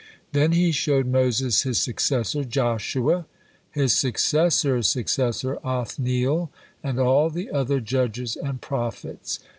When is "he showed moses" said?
0.53-1.61